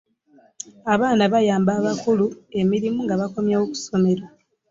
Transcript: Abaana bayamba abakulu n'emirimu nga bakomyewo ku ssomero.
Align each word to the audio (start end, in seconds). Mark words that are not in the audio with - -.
Abaana 0.93 1.23
bayamba 1.33 1.71
abakulu 1.79 2.25
n'emirimu 2.51 2.99
nga 3.05 3.19
bakomyewo 3.21 3.63
ku 3.71 3.75
ssomero. 3.81 4.23